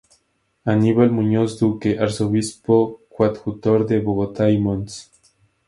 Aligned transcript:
Aníbal 0.71 1.11
Muñoz 1.17 1.51
Duque, 1.61 1.91
Arzobispo 2.05 2.77
Coadjutor 3.13 3.79
de 3.89 3.97
Bogotá 4.07 4.45
y 4.55 4.57
Mons. 4.57 4.93